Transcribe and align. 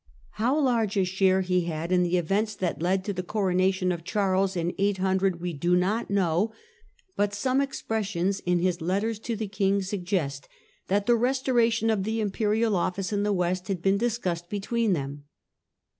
How 0.31 0.57
large 0.59 0.97
a 0.97 1.03
share 1.03 1.41
he 1.41 1.65
had 1.65 1.91
in 1.91 2.01
the 2.01 2.17
events 2.17 2.55
that 2.55 2.81
led 2.81 3.03
to 3.05 3.13
the 3.13 3.21
coronation 3.21 3.91
of 3.91 4.03
Charles 4.03 4.55
in 4.57 4.73
800 4.79 5.39
we 5.39 5.53
do 5.53 5.75
not 5.75 6.09
know; 6.09 6.53
but 7.15 7.35
some 7.35 7.61
expressions 7.61 8.39
in 8.39 8.57
his 8.57 8.81
letters 8.81 9.19
to 9.19 9.35
the 9.35 9.47
king 9.47 9.83
suggest 9.83 10.47
that 10.87 11.05
the 11.05 11.15
restoration 11.15 11.91
of 11.91 12.03
the 12.03 12.19
Imperial 12.19 12.75
office 12.75 13.13
in 13.13 13.21
the 13.21 13.31
West 13.31 13.67
had 13.67 13.83
been 13.83 13.99
discussed 13.99 14.49
between 14.49 14.93
them. 14.93 15.25